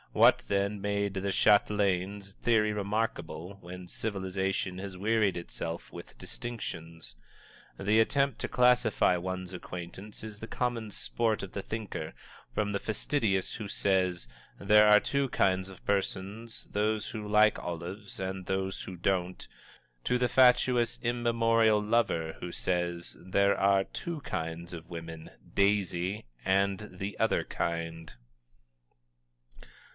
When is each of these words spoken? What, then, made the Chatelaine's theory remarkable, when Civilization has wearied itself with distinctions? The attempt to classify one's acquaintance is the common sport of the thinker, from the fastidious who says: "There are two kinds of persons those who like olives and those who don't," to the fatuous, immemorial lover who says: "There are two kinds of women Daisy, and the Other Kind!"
What, 0.13 0.43
then, 0.49 0.81
made 0.81 1.13
the 1.13 1.31
Chatelaine's 1.31 2.33
theory 2.41 2.73
remarkable, 2.73 3.59
when 3.61 3.87
Civilization 3.87 4.77
has 4.79 4.97
wearied 4.97 5.37
itself 5.37 5.93
with 5.93 6.17
distinctions? 6.17 7.15
The 7.79 7.99
attempt 7.99 8.39
to 8.39 8.49
classify 8.49 9.15
one's 9.15 9.53
acquaintance 9.53 10.21
is 10.23 10.39
the 10.39 10.47
common 10.47 10.89
sport 10.89 11.43
of 11.43 11.53
the 11.53 11.61
thinker, 11.61 12.13
from 12.53 12.71
the 12.73 12.79
fastidious 12.79 13.53
who 13.53 13.69
says: 13.69 14.27
"There 14.59 14.87
are 14.89 14.99
two 14.99 15.29
kinds 15.29 15.69
of 15.69 15.85
persons 15.85 16.67
those 16.71 17.09
who 17.09 17.25
like 17.25 17.57
olives 17.59 18.19
and 18.19 18.47
those 18.47 18.81
who 18.81 18.97
don't," 18.97 19.47
to 20.03 20.17
the 20.17 20.27
fatuous, 20.27 20.99
immemorial 21.03 21.81
lover 21.81 22.35
who 22.41 22.51
says: 22.51 23.15
"There 23.23 23.57
are 23.57 23.85
two 23.85 24.19
kinds 24.21 24.73
of 24.73 24.89
women 24.89 25.29
Daisy, 25.53 26.25
and 26.43 26.89
the 26.91 27.17
Other 27.19 27.45
Kind!" 27.45 28.13